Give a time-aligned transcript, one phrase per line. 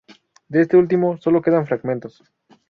[0.47, 2.23] De este último, solo quedan fragmentos.